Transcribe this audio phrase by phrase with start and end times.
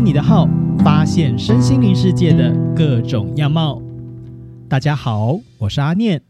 [0.00, 3.82] 你的号，发现身心灵世界的各种样貌。
[4.66, 6.22] 大家好，我是阿念。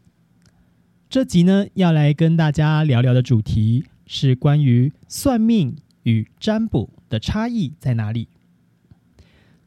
[1.09, 8.27] 这集呢，要来跟大家聊聊的主题是关于算命与占卜的差异在哪里。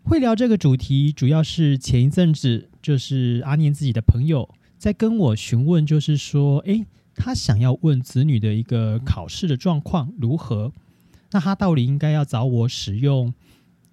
[0.02, 6.84] 会聊这个主题，主要是前一阵子就是阿念自己的朋友在跟我询问，就是说，诶，
[7.14, 10.72] 他想要问子女的一个考试的状况如何？
[11.30, 13.32] 那他到底应该要找我使用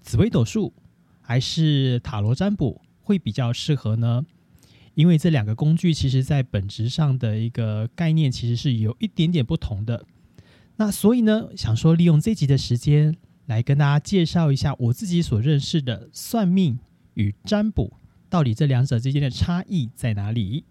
[0.02, 0.74] 紫微斗数，
[1.22, 4.26] 还是塔罗占卜会比较适合呢？
[4.94, 10.06] 因为这两个工具其实在本质上的一个概念其实是有一点点不同的。
[10.76, 16.80] 那所以呢，想说利用这集的时间来跟大家介绍一下我自己所认识的算命
[17.14, 17.94] 与占卜，
[18.30, 20.66] 到底这两者之间的差异在哪里？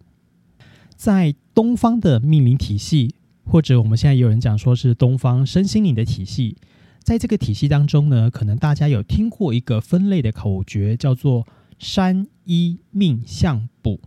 [0.96, 6.56] 在东方的命名体系，或者我们现在有人讲说是东方身心灵的体系，
[7.10, 11.44] 在这个体系当中呢，可能大家有听过一个分类的口诀，叫做
[11.76, 13.98] 山医命相卜。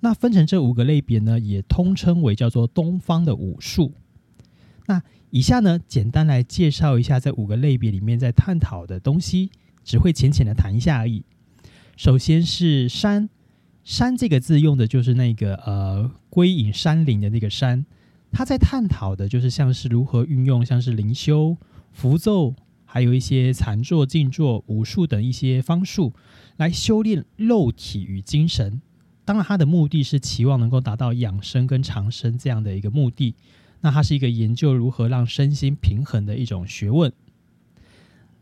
[0.00, 3.92] 那分成这五个类别呢，也通称为叫做东方的武术。
[4.86, 9.52] 那以下呢，简单来介绍一下这五个类别里面在探讨的东西，
[9.84, 11.22] 只会浅浅的谈一下而已。
[11.96, 13.30] 首先是山。
[13.84, 17.86] 山这个字用的就是那个呃归隐山林的那个山，
[18.32, 21.56] 他在探讨的就是像是如何运用像是灵修、
[21.94, 26.12] 符咒，还有一些禅坐、静坐、武术等一些方术
[26.58, 28.82] 来修炼肉体与精神。
[29.24, 33.34] 当然，他的目的是期望能够达到养生跟长生这样的一个目的。
[33.80, 37.12] 那它是一个研究如何让身心平衡的一种学问。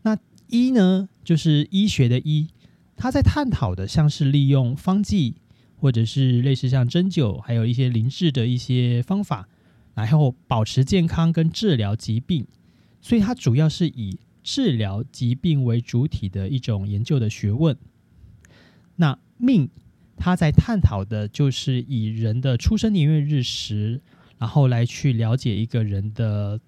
[0.01, 2.47] 那医呢，就是医学的医。
[2.95, 5.35] 他在探讨的像是利用方剂，
[5.75, 9.47] 或者是类似像针灸，还有一些灵智的一些方法，
[9.95, 12.45] 然后保持健康跟治疗疾病。
[13.03, 17.77] 所以，它主要是以治疗疾病为主体的一种研究的学问。
[18.95, 19.69] 那命，
[20.17, 24.01] 它在探讨的就是以人的出生年月日时，
[24.39, 26.59] 然后来去了解一个人的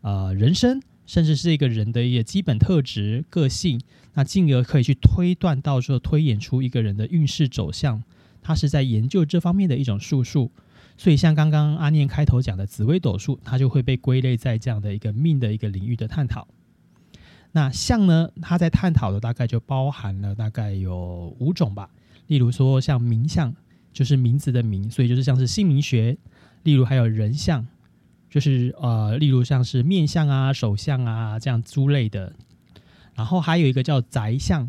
[0.00, 0.82] 呃人生。
[1.06, 3.78] 甚至是一个人的一个基本特质、个性，
[4.14, 8.02] 那进而可以去推断到说推演出一个人的运势走向。
[8.40, 10.50] 它是在研究这方面的一种术数，
[10.96, 16.46] 所以像刚刚阿念开头讲的紫微斗数，它就会被归类在这样的一个命的一个领域的探讨。
[17.52, 21.90] 那相呢，它在探讨的大概就包含了大概有五种吧，
[22.26, 23.54] 例如说像名相，
[23.92, 26.16] 就是名字的名，所以就是像是姓名学；
[26.62, 27.66] 例如还有人相。
[28.30, 32.32] 就是呃，例如像是面相啊、手相啊这样诸类的，
[33.14, 34.68] 然后还有一个叫宅相，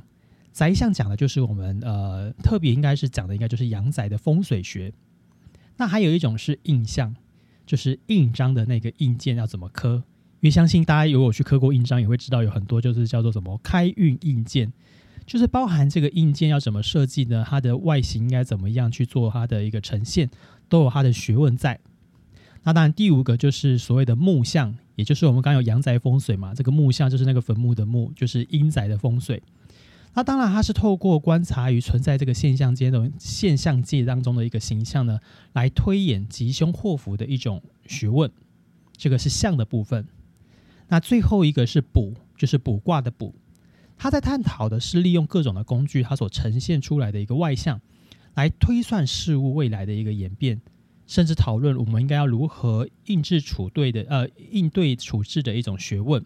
[0.53, 4.93] 宅相讲的就是我们呃特别应该是讲的应该就是阳宅的风水学。
[5.77, 7.15] 那还有一种是印象，
[7.65, 9.95] 就是印章的那个印件要怎么刻，
[10.39, 14.71] 因为相信大家如果去刻过印章，也会知道有很多就是叫做什么开运印件，
[15.25, 17.45] 就是包含这个印件要怎么设计呢？
[17.47, 20.29] 它的外形应该怎么样去做它的一个呈现，
[20.69, 21.79] 都有它的学问在。
[22.63, 26.51] 那当然，第五个就是所谓的木相，也就是我们刚有阳宅风水嘛。
[26.53, 29.43] 这个木相就是那个坟墓的墓，就是阴宅的风水。
[30.15, 35.19] 那当然，它是透过观察与存在这个现象间的现象界当中的一个形象呢，
[35.51, 38.31] 来推演吉凶祸福的一种学问。
[38.95, 40.07] 这个是相的部分。
[40.87, 43.35] 那最后一个是卜，就是卜卦的卜。
[43.97, 47.81] 他在探讨的是利用各种的工具，它所呈现出来的一个外相，
[48.35, 50.61] 来推算事物未来的一个演变。
[51.07, 56.23] 甚至讨论我们应该要如何应对处对的呃应对处置的一种学问。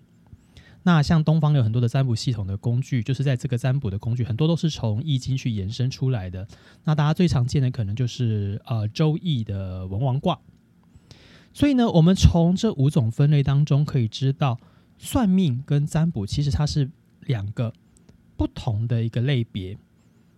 [0.84, 6.48] 那像东方有很多的占卜系统的工具，就是在这个占卜的工具很多都是从易经去延伸出来的。
[6.86, 10.40] 那大家最常见的可能就是呃周易的文王卦。
[11.54, 14.60] 所以呢，我们从这五种分类当中可以知道，
[14.98, 16.90] 算命跟占卜其实它是
[17.26, 17.74] 两个
[18.38, 19.78] 不同的一个类别。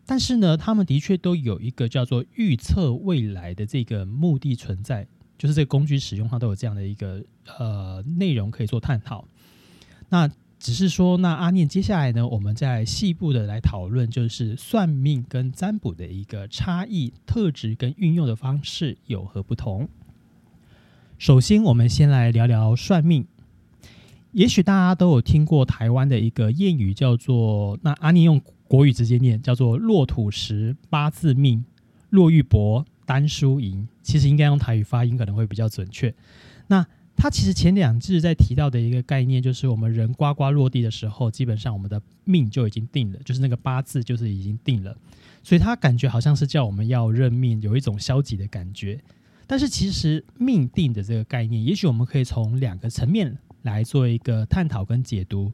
[0.05, 5.07] 但是呢，他们的确都有一个叫做预测未来的这个目的存在，
[5.37, 7.23] 就是这个工具使用上都有这样的一个
[7.59, 9.23] 呃内容可以做探讨。
[10.11, 10.29] 那
[10.59, 19.89] 只是说，那阿念接下来呢，我们再细部的来讨论，就是算命跟占卜的一个差异、特质跟运用的方式有何不同。
[21.17, 23.25] 首先，我们先来聊聊算命。
[24.33, 28.39] 也许大家都有听过台湾的一个谚语，叫做“那阿念用”。
[28.67, 31.65] 国语直接念叫做“落土时八字命，
[32.09, 33.87] 落玉帛单输赢”。
[34.01, 36.13] 其实应该用台语发音可能会比较准确。
[36.67, 36.85] 那
[37.15, 44.97] 他其实前两字在提到的一个概念，就是我们人呱呱落地的时候，基本上我们的命就已经定了，就是那个八字就是已经定了。
[45.43, 48.99] 所以他感觉好像是叫我们要认命，有一种消极的感觉。
[49.47, 55.51] 但是其实命定的这个概念，也许我们可以从两个层面来做一个探讨跟解读。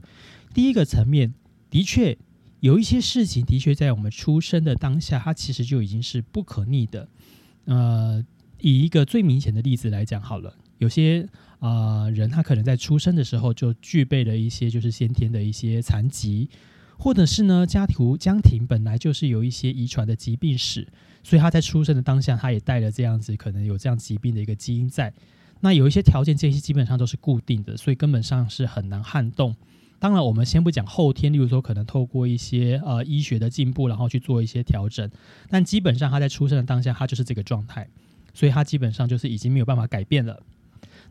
[0.53, 1.33] 第一个层面。
[1.69, 2.17] 的确
[2.61, 7.09] 有一些事情，的确在我们出生的当下，它其实就已经是不可逆的。
[7.65, 8.23] 呃，
[8.61, 11.27] 以一个最明显的例子来讲好了，有些
[11.59, 16.49] 啊人他可能在出生的时候就具备了一些就是先天的一些残疾，
[16.97, 20.87] 或者是呢家庭家庭本来就是有一些遗传的疾病史，
[21.23, 25.13] 所以他在出生的当下他也带了这样子可能有这样疾病的一个基因在。
[25.59, 29.55] 那有一些条件，这些基本上都是固定的，所以根本上是很难撼动。
[29.97, 35.09] 当然，我们先不讲后天，例如说可能透过一些呃医学的进步，然后去做一些调整，
[35.49, 37.89] 但基本上他在出生的当下，他就是这个状态，
[38.35, 40.39] 所以他基本上就是已经没有办法改变了。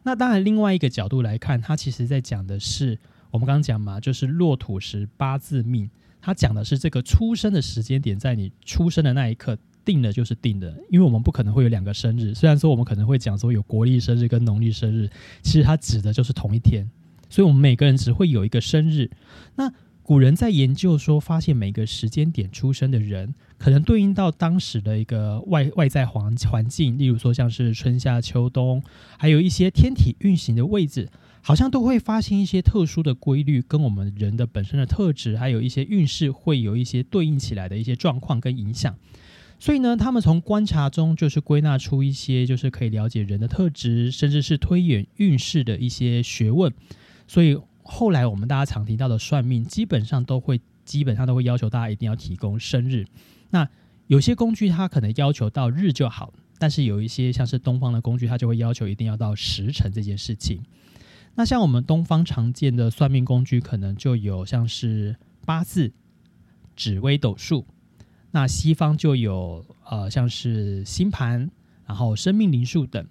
[0.07, 2.97] 那当然，另外一个角度来看，它其实在讲的是
[3.33, 9.59] 我们刚刚讲嘛，就是落土时八字命，它讲的是这个出生的时间点，在你出生的那一刻。
[9.85, 12.35] 定的就是定的，因为我们不可能会有两个生日。
[12.35, 15.09] 虽然说我们可能会讲说有国历生日跟农历生日，
[15.43, 16.85] 其实它指的就是同一天。
[17.31, 19.09] 所以，我们每个人只会有一个生日。
[19.55, 19.73] 那
[20.07, 28.81] 古人在研究说，发现每个时间点出生的人，可能对应到当时的一个外外在环环境，例如说像是春夏秋冬，
[29.19, 31.09] 还有一些天体运行的位置，
[31.43, 38.95] 好像都会发现一些特殊的规律，跟我们人的本身的特质，还有一些运势会有一些对应起来的一些状况跟影响。
[39.59, 46.73] 所以呢，他们从观察中就是归纳出一些，就是可以了解人的特质，甚至是推演运势的一些学问。
[47.27, 53.07] 所以后来我们大家常提到的算命，基本上都会基本上都会要求大家一定要提供生日。
[53.51, 53.69] 那
[54.09, 60.61] 有些工具它可能要求到日就好，但是有一些像是东方的工具，它就会要求一定要到时辰这件事情。
[61.35, 65.93] 那像我们东方常见的算命工具，可能就有像是八字、
[66.77, 67.65] 紫微斗数。
[68.33, 71.51] 那西方就有呃，像是星盘，
[71.87, 73.07] 然后生命灵数等，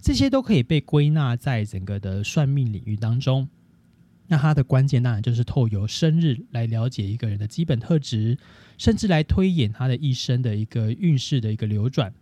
[0.00, 3.48] 这些都可以被归纳在整个的算命领域当中。
[4.30, 8.38] 那它的关键当然就是透由生日来了解一个人的基本特质，
[8.78, 12.14] 甚至来推演他的一生的一个运势的一个流转。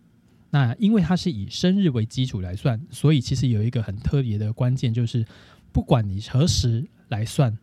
[0.49, 5.23] 那因为它是以生日为基础来算，所以其实有一个很特别的关键，就是
[5.71, 7.55] 不管你何时来算。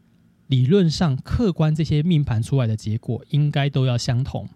[0.46, 4.48] 理论上，客观这些命盘出来的结果应该都要相同，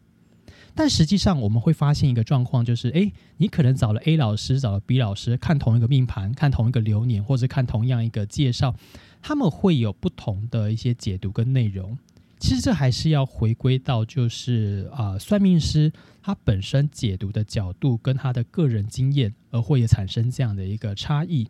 [0.72, 8.76] 但实际上我们会发现一个状况，就是诶，你可能找了 A 老师，找了 B 老师看同一个命盘，看同一个流年，或者看同样一个介绍，
[9.20, 11.96] 他们会有不同的一些解读跟内容。
[12.38, 21.48] 其实这还是要回归到，就是啊，算命师他本身解读的角度跟他的个人经验，而会产生这样的一个差异。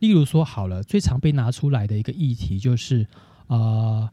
[0.00, 3.06] 例如说，好了，最常被拿出来的一个议题就是。
[3.48, 4.12] 啊，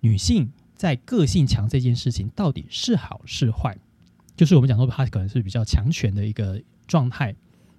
[0.00, 3.78] 女性在个性强这件事情到底是好是坏？
[4.34, 7.36] 就是我们讲说，她可能是比较强权的一个状态。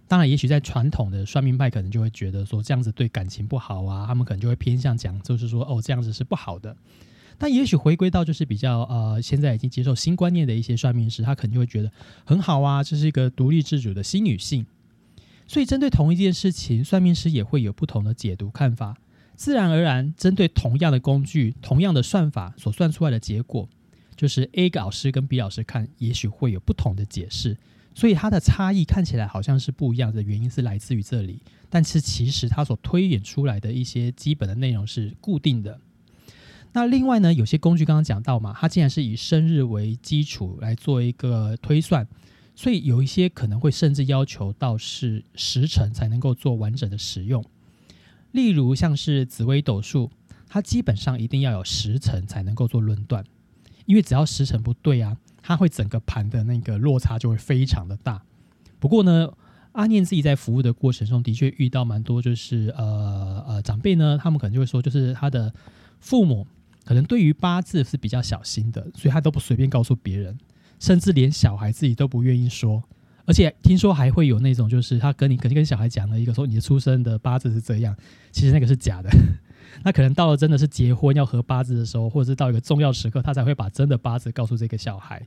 [0.10, 6.76] 当然，也许在传统的算命派，可能就会觉得说这样子对感情不好啊，他们可能就会偏向讲，就是说哦，这样子是不好的。
[7.38, 11.92] 但也许回归到就是比较呃，现在已经接受新观念的一些算命师，他可能就会觉得
[12.26, 14.66] 很好啊，这是一个独立自主的新女性。
[15.48, 18.98] 所以，针对同一件事情，算命师也会有不同的解读看法。
[19.36, 23.70] 自然而然，针对同样的工具、同样的算法所算出来的结果，
[24.16, 27.56] 就是 A 老师跟 B 老师看，也许会有不同的解释。
[27.94, 31.42] 所以它的差异看起来好像是不一样的，原因是来自于这里。
[31.69, 35.80] 但是其实它所推演出来的一些基本的内容是固定的。
[36.72, 42.08] 那另外呢，有些工具刚刚讲到嘛，它竟然是以生日为基础来做一个推算，
[42.56, 47.44] 所以有一些可能会甚至要求到是时辰才能够做完整的使用。
[48.31, 50.12] 例如像是紫微斗数，
[50.48, 53.24] 它基本上一定要有时辰才能够做论断，
[53.86, 55.18] 因为只要时辰不对啊，
[55.50, 58.22] 它会整个盘的那个落差就会非常的大。
[58.78, 59.34] 不过呢，
[59.72, 65.52] 阿念自己在服务的过程中的确遇到蛮多，就是呃呃长辈呢，他们可能就会说，就是他的
[66.00, 66.46] 父母
[66.86, 70.38] 可能对于八字是比较小心的，所以他都不随便告诉别人，
[70.80, 72.84] 甚至连小孩自己都不愿意说。
[73.26, 77.98] 而且听说还会有那种，就是他跟你肯定跟小孩讲了一个说你的出生的八字是这样，
[78.32, 79.10] 其实那个是假的。
[79.83, 85.25] 那可能到了真的是结婚要合八字的时候，或者是到一个重要时刻，他才会把真的八字告诉这个小孩。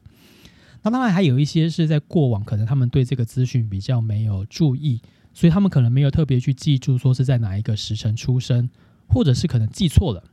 [0.83, 5.01] 那当然还有一些是在过往，可能他们对这个资讯比较没有注意，
[5.33, 8.69] 所以他们可能没有特别去记住说是在哪一个时辰出生，
[9.09, 10.25] 或者是可能记错了，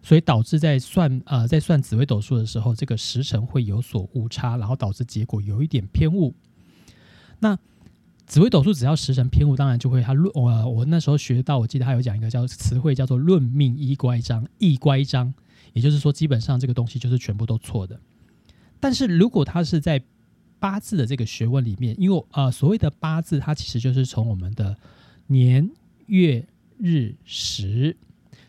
[0.00, 6.32] 所以导致在算呃在算紫微斗数的时候，这个时辰会有所误差，然后导致结果有一点偏误。
[7.40, 7.58] 那
[8.28, 15.32] 紫微斗数只要时辰偏误，当然就会它论我我那时候学到，我记得他有讲一个叫词汇叫做“论命一乖张”，一乖张，
[15.72, 17.98] 也就是说基本上这个东西就是全部都错的。
[18.78, 20.02] 但是如果它是在
[20.60, 24.76] 八字的这个学问里面，因为呃所谓的八字，它其实就是从我们的
[25.26, 25.70] 年
[26.06, 27.96] 月日时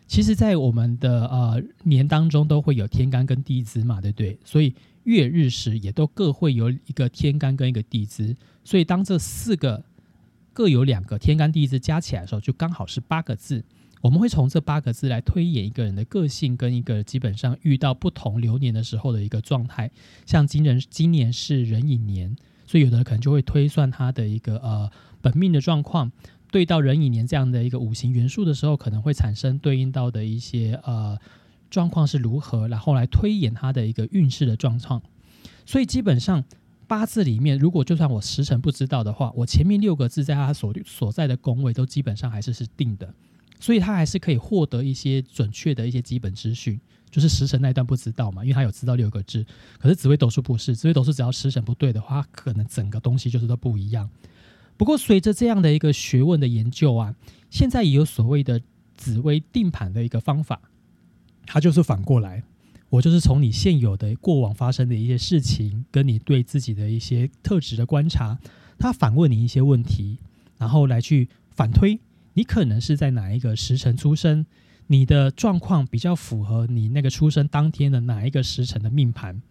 [0.08, 4.38] 其实，在我们的呃年当中都会有天干跟地支嘛，对不对？
[4.44, 8.36] 所以月日时也都各会有一个天干跟一个地支，
[8.70, 9.84] 所以当这四个
[10.54, 13.66] 各有两个天干地支加起来的时候，就刚好是八个字。
[14.00, 19.90] 我们会从这八个字来推演一个人的个性跟一个基本上遇到不同流年的时候的一个状态。
[20.28, 22.36] 像今人今年是壬寅年，
[22.68, 24.88] 所以有的人可能就会推算他的一个呃
[25.20, 26.12] 本命的状况。
[26.52, 31.18] 对到壬寅年这样的一个五行元素的时候，可能会产生对应到的一些呃
[31.72, 35.02] 状况是如何，然后来推演它的一个运势的状况。
[35.66, 36.44] 所以基本上
[36.90, 43.14] 八字里面，如果就算我时辰不知道的话，我前面六个字在它所所在的宫位都基本上还是是定的，
[43.60, 46.82] 所以它还是可以获得一些准确的一些基本资讯。
[47.12, 49.46] 就是时辰那一段不知道嘛，因为它有知道六个字，
[49.80, 54.10] 可是紫微斗数不是，紫微斗数只要时辰不对的话，可能整个东西就是都不一样。
[54.78, 57.16] 不过，随着这样的一个学问的研究啊，
[57.50, 58.62] 现在也有所谓的
[58.96, 60.62] 紫微定盘的一个方法，
[61.46, 62.44] 它就是反过来，
[62.90, 68.40] 我就是从你现有的过往发生的一些事情，跟你对自己的一些特质的观察，
[68.78, 70.18] 他反问你一些问题，
[70.58, 72.00] 然后来去反推
[72.34, 74.46] 你可能是在哪一个时辰出生，
[74.88, 79.42] 你的状况比较符合你那个出生当天的哪一个时辰的命盘，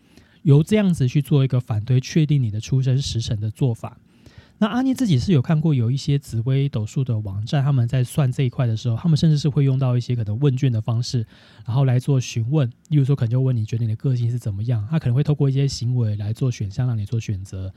[0.42, 3.99] 由这样子去做一个反推，确定你的出生时辰的做法。
[4.60, 11.24] 那阿妮自己是有看过有一些紫微斗数的网站，他们在算这一块的时候，他们甚至是会用到一些可能问卷的方式，
[11.64, 12.68] 然后来做询问。
[12.88, 17.72] 例如说，可能就问你觉得你的个性是怎么样，他可能会透过一些行为来做选项，让你做选择。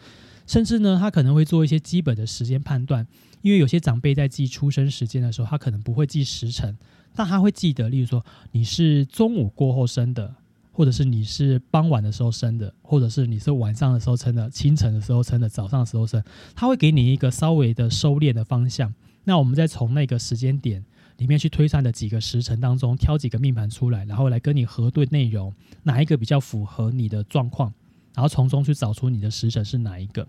[0.48, 3.06] 甚至呢，他可能会做一些基本的时间判断，
[3.44, 6.76] 因为有些长辈在记出生时间的时候，他可能不会记时辰，
[7.14, 10.34] 但他会记得，例如说你是中午过后生的。
[10.82, 16.24] 或者是你是傍晚的时候生的，或者是你是晚上的时候生的，清晨的时候生的，早上的时候生，
[16.56, 18.92] 他会给你一个稍微的收敛的方向。
[19.26, 20.84] 那我们再从那个时间点
[21.18, 27.72] 里面去推算的几个时辰当中，挑几个命盘出来，然后来跟你核对内容，哪一个比较符合你的状况，
[28.16, 30.28] 然后从中去找出你的时辰是哪一个。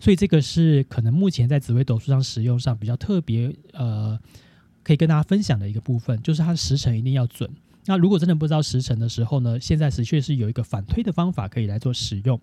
[0.00, 4.18] 所以这个是可能目前在紫微斗数上使用上比较特别，呃，
[4.82, 7.50] 可以跟大家分享的一个部分，就是它的时辰一定要准。
[7.90, 9.58] 那如果真的不知道时辰的时候呢？
[9.58, 12.40] 现在的确是有一个反推的方法可以来做使用。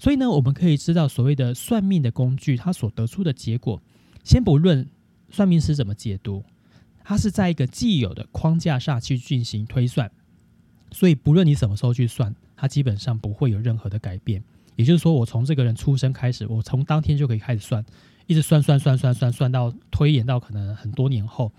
[0.00, 3.80] 所以呢，我们可以知道所谓的算命的工具，它所得出的结果，
[4.24, 4.84] 先不论
[5.30, 6.42] 算命师怎么解读，
[7.04, 10.10] 它是在一个既有的框架下去进行推算。
[10.90, 14.42] 所以不论你什么时候去算，它基本上不会有任何的改变。
[14.74, 17.84] 也就是说，我从这个人出生开始，我从当天就可以开始算，
[18.26, 21.52] 一直算算算算算算到推演到可能很多年后。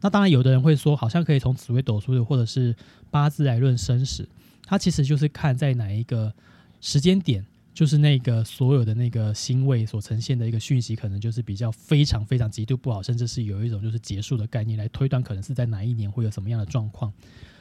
[0.00, 2.74] 那当然，有的人会说，好像可以从紫微斗数的或者是
[3.10, 4.28] 八字来论生死。
[4.64, 6.32] 它其实就是看在哪一个
[6.80, 17.12] 时间点，就是那个所有的那个星位所呈现的一个讯息，可能就是比较非常非常极度不好，甚至是有一种就是结束的概念来推断，可能是在哪一年会有什么样的状况。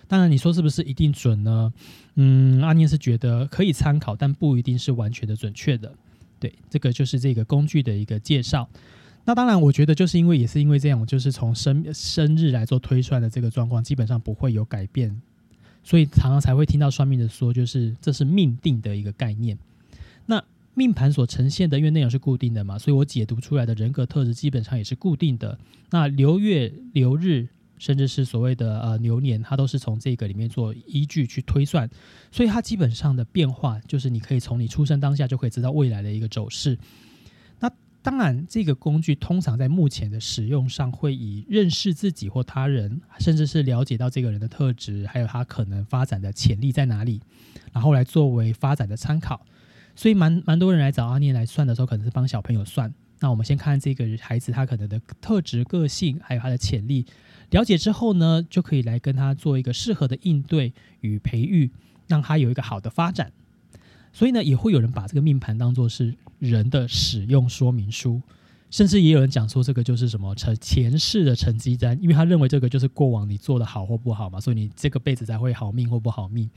[0.07, 1.73] 当然，你说是不是一定准呢？
[2.15, 5.93] 嗯，阿念是觉得可以参考，但不一定是完全的准确的。
[6.39, 8.69] 对，这个就是这个工具的一个介绍。
[9.27, 15.21] 那当然，我觉得就是因为也是因为这样，就是从生生日来做推算的这个状况，基本上不会有改变，
[15.83, 19.57] 所以常常才会听到算命的说，就是这是命定的一个概念。
[20.27, 20.41] 那
[20.75, 25.59] 命盘所呈现的，因为内容是固定的嘛，所以我解读出来的人格特质基本上也是固定的。
[25.89, 31.89] 那流月、流日，甚至是所谓的呃流年，它都是从这个里面做依据去推算，
[32.31, 36.77] 所以它基本上的变化，就是你可以从你出生当下就可以知道未来的一个走势。
[38.09, 47.19] 当然，这个工具通常在目前的使用上，会以认识自己或他人，甚至是了解到这个人的特质，还有他可能发展的潜力在哪里，
[47.73, 49.45] 然后来作为发展的参考。
[49.93, 52.93] 所以，蛮蛮多人来找阿念来算的时候，可能是帮小朋友算。
[53.19, 57.05] 那我们先看这个孩子他可能的特质、个性，还有他的潜力，
[57.49, 61.69] 了解之后呢，就可以来跟他做一个适合的应对与培育，
[62.07, 63.33] 让他有一个好的发展。
[64.13, 68.21] 所以呢，也会有人把这个命盘当做是人的使用说明书，
[68.69, 76.49] 甚至也有人讲说这个就是什么成前世的成绩单，因为他认为这个就是过往你做的好或不好嘛，所以你这个辈子才会好命或不好命。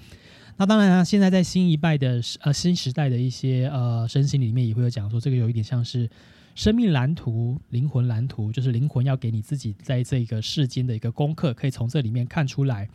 [0.57, 6.11] 那当然啊，现在在新一代的呃新时代的一些呃身心里面也会有讲说，这个有一点像是
[6.55, 12.87] 生命蓝图、灵魂蓝图，就是灵魂要给你自己在这个世间的一个功课，可以从这里面看出来。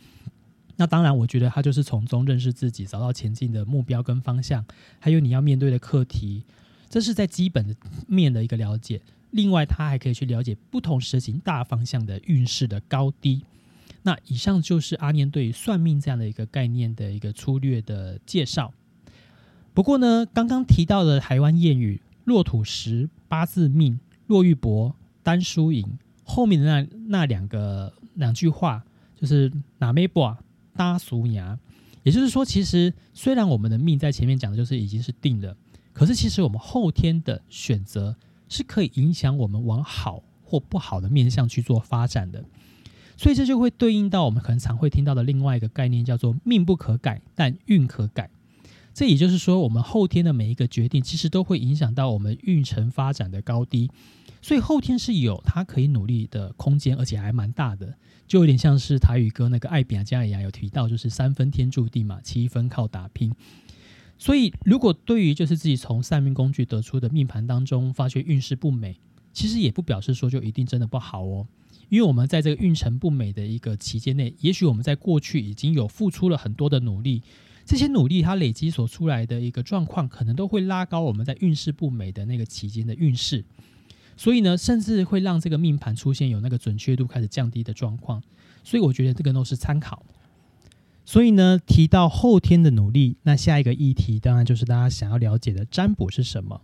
[0.76, 4.64] 那当然，我觉得他就是从中认识自己，找到前进的目标跟方向，
[5.00, 6.44] 还有你要面对的课题，
[6.88, 7.74] 这是在基本的
[8.06, 9.00] 面的一个了解。
[9.30, 13.42] 另外，他还可以去了解不同时行大方向的运势的高低。
[14.02, 18.72] 那以上就是阿念对于算命这样的一个概念的一个粗略的介绍。
[19.74, 28.84] 不过呢，刚刚提到的台湾谚语“落土时八字命，落玉帛单输赢”后面的那那两个两句话。
[29.18, 30.36] 就是哪没把
[30.74, 31.58] 搭俗牙。
[32.02, 35.56] 也就是说，其实虽然我们的命在前面讲的就是已经是定了，
[35.96, 38.14] 可是其实我们后天的选择
[38.50, 42.44] 是可以影响我们往好或不好的面向去做发展的。
[43.16, 48.28] 所以这就会对应到我们可能常会听到的另外一个概念，叫做“命不可改，但运可改”。
[48.92, 53.90] 这也就是说，我们后天的每一个决定，其实都会影响到我们运程发展的高低。
[54.42, 57.96] 所以后天是有它可以努力的空间，而且还蛮大的，
[58.28, 63.32] 就有点像是台语歌那个“爱比亚加一样，有提到就是三分天注定嘛，七分靠打拼。
[64.18, 68.98] 所以，如果对于就是自己从算命工具得出的命盘当中发觉运势不美，
[69.32, 71.46] 其实也不表示说就一定真的不好哦。
[71.88, 77.22] 因为我们在这个运程不美的一个期间内，也许我们在过去已经有付出了很多的努力，
[77.64, 83.44] 这些努力它累积所出来的一个状况，可能都会拉高我们在运势不美的那个期间的运势，
[84.16, 88.22] 所以呢，甚至会让这个命盘出现有那个准确度开始降低的状况。
[88.64, 90.04] 所以我觉得这个都是参考。
[91.06, 96.60] 所以呢，提到后天的努力，那下一个议题当然就是大家想要了解的占卜是什么。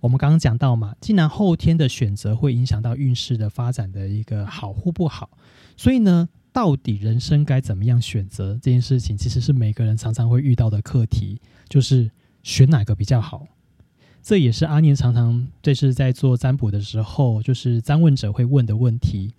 [0.00, 5.30] 我们刚刚讲到嘛，既然后天的选择会影响到运势的发展的一个好或不好，
[5.76, 12.10] 所以呢，到底人生该怎么样选择这件事情，其实是每个人常常会遇到的课题，就是
[12.42, 13.46] 选哪个比较好。
[14.22, 19.34] 这也是阿念常常这是在做占卜的时候，就是占问者会问的问题。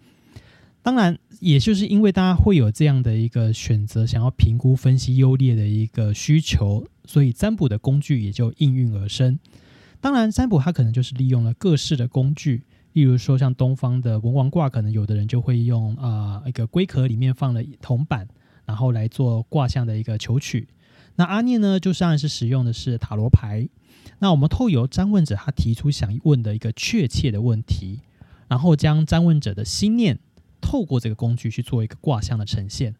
[0.83, 9.39] 当然，也就是因为大家会有这样的一个选择，想要评估分析优劣的一个需求，所以占卜的工具也就应运而生。
[10.01, 18.27] 当然，占卜它可能就是利用了各式的工具，例如说像东方的文王卦，可能有的人就会用啊一个龟壳里面放了铜板，
[18.65, 20.67] 然后来做卦象的一个求取。
[21.15, 23.69] 那阿念呢，就当然是使用的是塔罗牌。
[24.19, 28.01] 那我们透由占问者他提出想问的一个确切的问题，
[28.49, 30.19] 然后将占问者的心念
[30.63, 32.95] 透过这个工具去做一个卦象的呈现。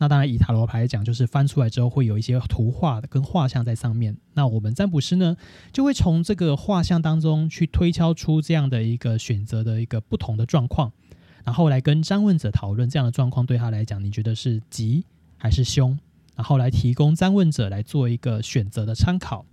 [0.00, 4.16] 那当然，以塔罗牌来讲，就是翻出来之后会有一些图画跟画像在上面。
[4.34, 5.36] 那我们占卜师呢，
[5.72, 10.92] 就会从这个画像当中去推敲出这样的一个选择的一个不同的状况，
[11.44, 15.04] 然后来跟占问者讨论这样的状况对他来讲，你觉得是吉
[15.36, 15.98] 还是凶？
[16.36, 19.44] 然后来提供占问者来做一个选择的参考。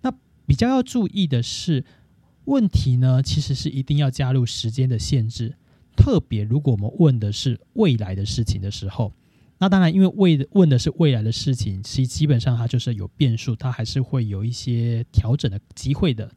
[0.00, 0.12] 那
[0.44, 1.84] 比较要注意的是，
[2.46, 5.54] 问题呢其实是一定要加入时间的限制，
[6.02, 9.12] 特别如果我们问的是未来的事情的时候。
[9.58, 16.28] 那当然，因为未问的是未来的事情，其实基本上它就是有变数，它还是会有一些调整的机会的。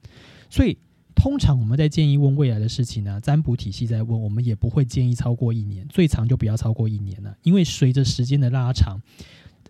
[0.51, 0.77] 所以，
[1.15, 7.35] 通常我们在建议问未来的事情呢，占卜体系在问，我们也不会建议超过一年，最长就不要超过一年了。
[7.41, 9.01] 因为随着时间的拉长，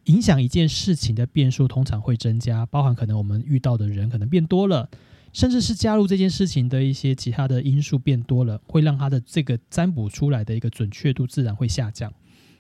[0.05, 4.89] 影响一件事情的变数通常会增加，包含可能我们遇到的人可能变多了，
[5.35, 12.13] 甚至是加入这件事情的一些其他的因素变多了，会让他的这个占卜出来的一个准确度自然会下降。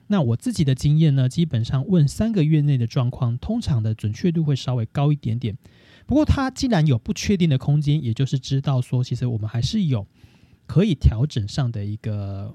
[0.07, 5.57] 那我自己的经验呢，基本上问三个月内的状况，通常的准确度会稍微高一点点。
[6.05, 10.05] 不过它既然有不确定的空间，也就是知道说，其实我们还是有
[10.67, 12.53] 可以调整上的一个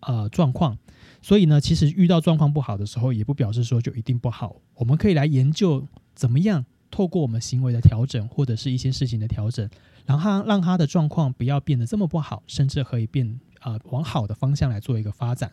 [0.00, 0.78] 呃状况。
[1.20, 4.62] 所以呢，其实遇到状况不好的时候，也不表示说就一定不好。
[4.76, 6.64] 我们可以来研究怎么样
[6.98, 9.70] 透过我们行为的调整，或者是一些事情的调整，
[10.04, 15.52] 然后让他的状况不要变得这么不好，甚至可以变啊往好的方向来做一个发展。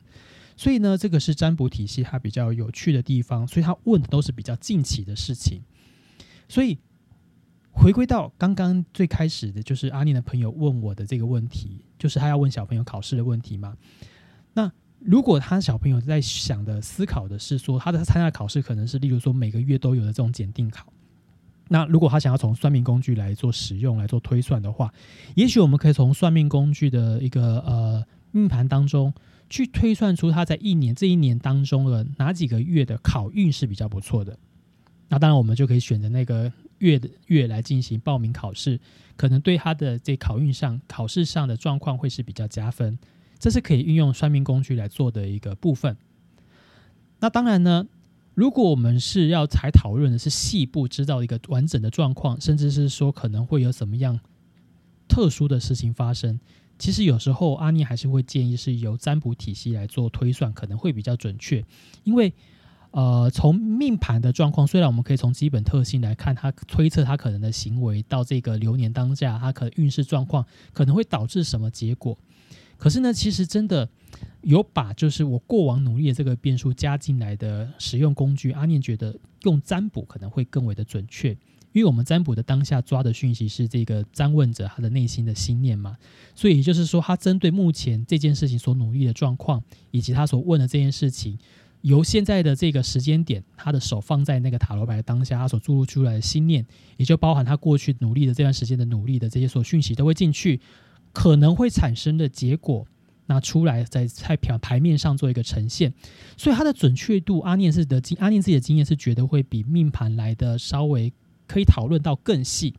[0.57, 5.61] 所以呢，这个是占卜体系它比较有趣的地方，所以他问的都是比较近期的事情。
[6.49, 6.79] 所以
[7.71, 13.77] 回归到刚刚最开始的，就是阿念的朋友问我的这个问题，就是他要问小朋友考试的问题嘛？
[14.53, 20.91] 那如果他小朋友在想的思考的是说，他的参加考试可能是例如说每个月都有的这种检定考，
[21.67, 24.93] 那如果他想要从算命工具来做使用来做推算的话，
[25.35, 29.13] 也许我们可以从算命工具的一个呃命盘当中。
[29.47, 34.35] 去推算出他在一年这一年当中的哪几个月的考运是比较不错的，
[35.07, 38.79] 那当然我们就可以选择那个月的月来进行报名考试，
[39.15, 42.97] 可能对他的这考运上考试上的状况会是比较加分，
[43.37, 45.95] 这是可以运用算命工具来做的一个部分。
[47.19, 47.85] 那当然呢，
[48.35, 54.19] 如果我们是要才讨论的是细部知道一个完整的状况，甚至是说可能会有什么样
[55.07, 56.39] 特殊的事情发生。
[56.77, 61.63] 其实有时候阿妮还是会建议是由占卜体系来做推算，可能会比较准确。
[62.03, 62.33] 因为
[62.91, 72.17] 呃，从命盘的状况，虽然我们可以从基本特性来看，它推测它可能的行为到这个流年当下，它可能运势状况可能会导致什么结果。
[72.77, 73.89] 可是呢，其实真的
[74.41, 81.31] 有把就是我过往努力的这个变数加进来的使用工具，阿念觉得用占卜可能会更为的准确，
[81.71, 85.97] 因为我们占卜的当下抓的讯息是这个占问者他的内心的心念嘛，
[86.35, 91.37] 所以也就是说，他针对目前这件事情所努力的状况，以及他所问的这件事情，
[91.81, 96.65] 由现在的这个时间点，他的手放在那个塔罗牌当下，他所注入出来的心念，
[96.97, 100.61] 也就包含他过去努力的这段时间的努力的这些所讯息都会进去，
[101.11, 102.87] 可能会产生的结果。
[103.27, 105.93] 拿出来在在表牌面上做一个呈现，
[106.37, 111.11] 所以它的准确度，阿念是的经阿念自己的经验是觉得会比命盘来的稍微
[111.47, 112.73] 可以讨论到更细。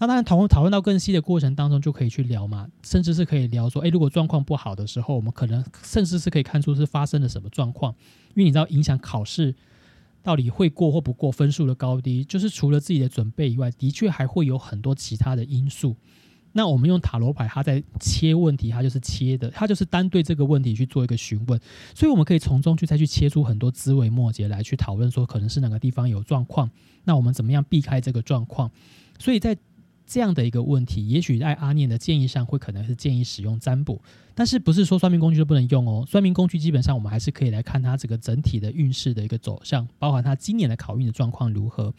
[0.00, 7.92] 那当然讨论讨论到更细的过程当中，就可以去聊嘛，甚至是可以聊说，诶，如果状况不好的时候，我们可能甚至是可以看出是发生了什么状况，
[8.28, 9.52] 因为你知道影响考试
[10.22, 15.96] 到底会过或不过分数的高低，就是除了自己的准备以外，的确还会有很多其他的因素。
[16.52, 21.60] 那我们用塔罗牌，它在切问题，它就是切的，它就是单对这个问题去做一个询问，
[21.94, 26.70] 所以我们可以从中去再去切出很多枝微末节来去讨论，说可能是哪个地方有状况，
[27.04, 28.70] 那我们怎么样避开这个状况？
[29.18, 29.56] 所以在
[30.08, 34.00] 这样的一个问题，也许在阿念的建议上，会可能是建议使用占卜，
[34.34, 36.02] 但是不是说算命工具就不能用哦？
[36.08, 41.92] 算命工具基本上我们还是可以来看它这个整体的运势的一个走向，包含它今年的考运的状况如何。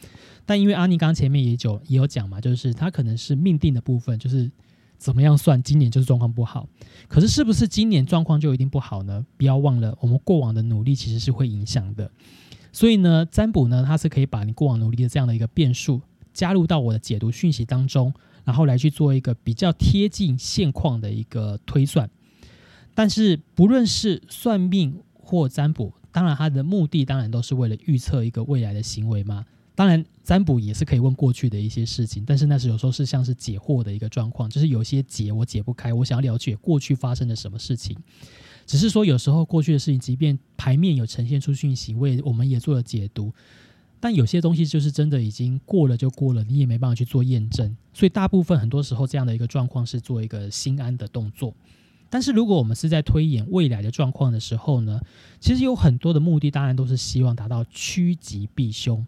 [0.44, 4.50] 但因为阿念刚刚前面也有也有讲嘛，就是它可能是命定的部分，就是
[4.98, 6.68] 怎么样算今年就是状况不好。
[7.06, 9.24] 可是是不是今年状况就一定不好呢？
[9.36, 12.10] 不要忘了，我们过往的努力其实是会影响的。
[12.72, 16.00] 所以呢，占卜呢，它是可以把你过往努力的这样的一个变数。
[16.32, 18.12] 加入到我的解读讯息当中，
[18.44, 22.08] 然后来去做一个比较贴近现况的一个推算。
[22.94, 29.44] 但是不论是算命或占卜，当然它的目的当然都是为了预测一个未来的行为嘛。
[29.76, 37.96] 当然占卜也是可以问过去的一些事情，但是那是有时候是像是解惑的一个状况，就是有些结我解不开，我想要了解过去发生了什么事情。
[38.66, 43.32] 只是说有时候过去的事情，即便牌面有呈现出讯息，我也我们也做了解读。
[44.02, 51.54] 但有些东西就是真的已经过了就过了，你也没办法去做验证，所以大部分很多时候这样的一个状况是做一个心安的动作。
[52.08, 55.00] 但是如果我们是在推演未来的状况的时候呢，
[55.38, 59.06] 其实有很多的目的，当然都是希望达到趋吉避凶。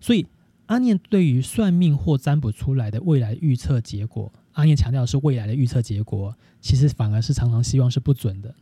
[0.00, 0.26] 所以
[0.66, 8.52] 阿念对于算命或占卜出来的未来预测结果，阿念强调是未来的预测结果，其实反而是常常希望是不准的。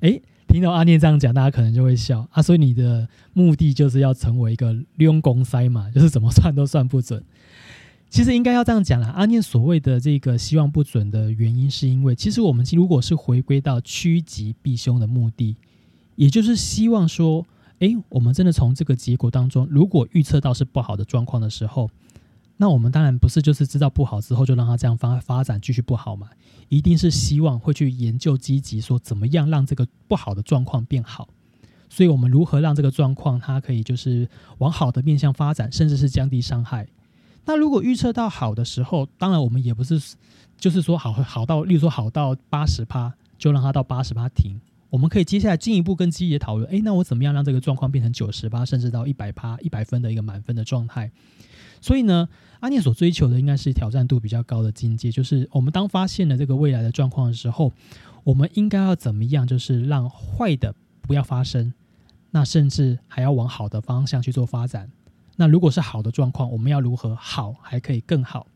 [0.00, 0.20] 诶。
[0.48, 2.42] 听到阿念这样讲，大家可能就会笑啊。
[2.42, 7.22] 所以你的目的就是要成为一个用公塞嘛， 就是怎么算都算不准。
[8.08, 15.56] 其实应该要这样讲啦，阿念所谓的这个希望不准的原因，是因为其实我们如果是回归到趋吉避凶的目的，
[16.14, 17.44] 也就是希望说，
[17.80, 21.90] 诶，我们真的从这个结果当中，如果预测到是不好的状况的时候。
[22.58, 26.28] 那我们当然不是就是知道不好之后就让它这样发发展继续不好嘛，
[26.68, 31.28] 一定是希望会去研究积极说怎么样让这个不好的状况变好，
[31.90, 36.88] 所以我们如何让这个状况它可以就是往好的面向发展，甚至是降低伤害。
[37.44, 40.00] 那如果预测到好的时候，当然我们也不是
[40.56, 44.58] 就是说好好到，例如说好到八十趴就让它到八十趴停，
[44.90, 51.10] 我们可以接下来进一步跟积极的讨论，诶，那我怎么样让这个状况变成九十八，甚至到一百趴一百分的一个满分的状态？
[51.80, 52.28] 所以呢，
[52.60, 57.72] 阿念所追求的应该是挑战度比较高的境界，就是我们当发现了这个未来的状况的时候，
[58.24, 61.72] 我们应该要怎么样，就是让坏的不要发生，
[62.30, 64.90] 那甚至还要往好的方向去做发展。
[65.36, 68.46] 那如果是好的状况，我们要如何好还可以更好？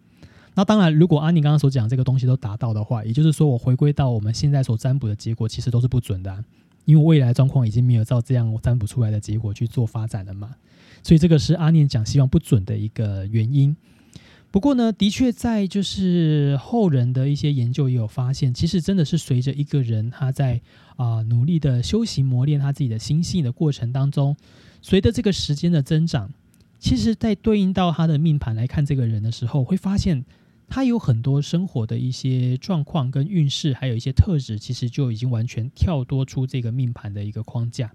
[0.55, 6.45] 那当然，如果阿尼刚刚所讲这个东西都达到的话，也就是说，我回归到我们现在所占卜的结果，其实都是不准的，
[6.85, 10.51] 因为未来状况已经没有照这样占卜出来的结果去做发展了嘛。
[11.03, 13.77] 所以这个是阿念讲希望不准的一个原因。
[14.51, 20.61] 不过呢，的确在就是后人的一些研究也有发现，其实真的是随着一个人他在
[20.97, 24.37] 啊努力的修行磨练他自己的心性的过程当中，
[24.83, 26.33] 随着这个时间的增长，
[26.81, 30.25] 其实在对应到他的命盘来看这个人的时候，会发现
[30.67, 37.93] 他有很多生活的一些状况跟运势，还有一些特质，其实就已经完全跳脱出这个命盘的一个框架。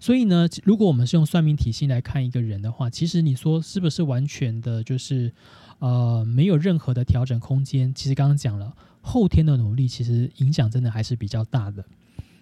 [0.00, 5.32] 所以呢，如果我们是用算命体系来看一个人的话，其实你说是不是完全的，就是
[5.78, 7.92] 呃没有任何的调整空间？
[7.94, 11.84] 其实刚刚讲了，后天的努力其实影响真的还是比较大的。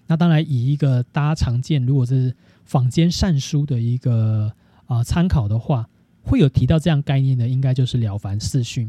[0.07, 2.35] 那当然，以一个大家常见，如果是
[2.65, 4.53] 坊间善书的一个
[4.87, 5.89] 啊参考的话，
[6.23, 8.87] 会有提到这样概念的，应该就是《了凡四训》。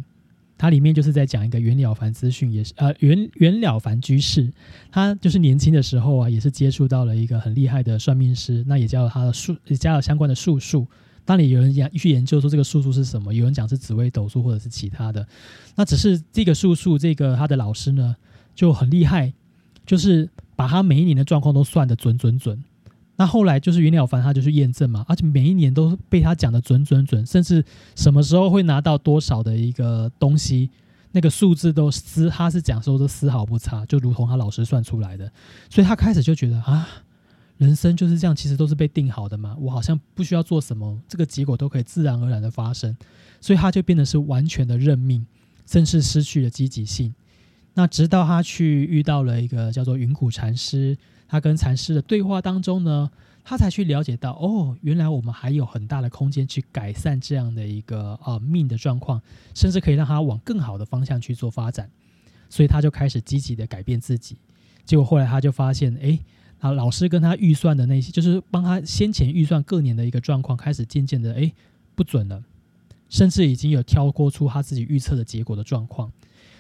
[0.58, 4.49] 它里面就是在讲一个袁了凡资讯，也是呃袁袁了凡居士，
[4.89, 10.88] 他就是年轻的时候啊，也是接触到了一个很厉害的算命师，那也教了他的术，也加了相关的术数。
[11.25, 15.27] 当你有人研去研究说这个术数是什么，有人讲是紫微斗数或者是其他的。
[15.75, 18.15] 那只是这个术数，这个他的老师呢
[18.55, 19.34] 就很厉害，
[19.86, 22.63] 就是把他每一年的状况都算得准准准。
[23.17, 27.63] 那后来就是袁了凡他就去验证嘛，而且每一年都被他讲的准准准，甚至
[27.95, 30.69] 什么时候会拿到多少的一个东西，
[31.12, 35.32] 那个数字都丝他是讲说都丝毫不差，就如同他老师算出来的。
[35.69, 36.88] 所以他开始就觉得啊，
[37.58, 42.95] 人生就是这样，其实都是被定好的嘛，我好像不需要做什么，这个结果都可以自然而然的发生。
[43.39, 45.25] 所以他就变得是完全的认命，
[45.65, 47.13] 甚至失去了积极性。
[47.75, 50.97] 那直到他去遇到了一个叫做云谷禅师。
[51.27, 53.09] 他跟禅师的对话当中呢，
[53.43, 59.19] 他才去了解到，哦，原来我们还有很大的空间去改善这样的一个呃命的状况，
[59.55, 61.89] 甚至可以让他往更好的方向去做发展。
[62.47, 64.38] 所以他就开始积极的改变自己。
[64.85, 66.17] 结果后来他就发现，哎，
[66.59, 71.51] 啊，老师跟他预算的那些，就是帮他先前预算各年的一个状况，开始渐渐的哎
[71.95, 72.43] 不准了，
[73.09, 76.11] 甚至已经有跳过出他自己预测的结果的状况。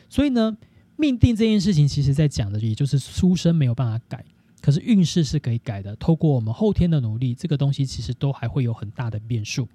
[0.09, 0.57] 所以呢，
[0.97, 4.23] 命定这件事情，其实在讲的也就是出生没有办法改。
[4.61, 9.67] 可是运势是可以改的，透过我们后天的努力，这个东西其实都还会有很大的变数。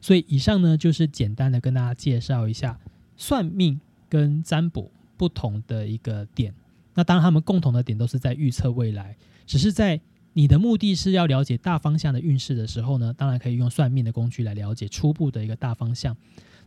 [0.00, 2.78] 所以以上呢，就是简单的跟大家介绍一下
[3.16, 3.78] 算命
[4.08, 6.54] 跟占卜不同的一个点。
[6.94, 9.14] 那当然，他们共同的点都是在预测未来，
[9.46, 10.00] 只是在
[10.32, 16.16] 你的目的是要了解大方向的运势的时候呢，当然可以用算命的工具来了解初步的一个大方向。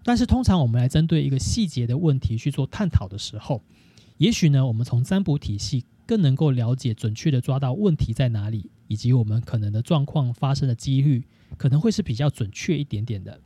[0.04, 3.62] 但是通常我们来针对一个细节的问题去做探讨的时候，
[4.18, 5.86] 也许呢，我们从占卜体系。
[6.10, 11.24] 更能够了解、准确的抓到问题在哪里，以及我们可能的状况发生的几率，
[11.56, 13.40] 可能会是比较准确一点点的。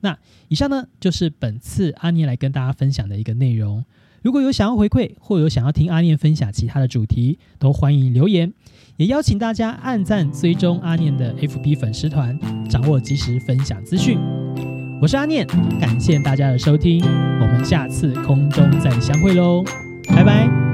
[0.00, 3.84] 那以上呢，就是本次阿念来跟大家分享的一个内容。
[4.22, 8.54] 如果有想要回馈，或有想要听阿念分享其他的主题，都欢迎留言。
[8.96, 14.18] 也邀请大家按赞、追踪阿念的 FB 粉丝团，掌握及时分享资讯。
[15.00, 15.46] 我是阿念，
[15.80, 17.00] 感谢大家的收听，
[17.40, 19.62] 我们下次空中再相会喽，
[20.08, 20.67] 拜拜。